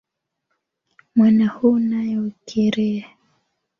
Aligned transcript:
Mwana 1.15 1.47
huu 1.47 1.79
nae 1.79 2.17
ukirie. 2.19 3.05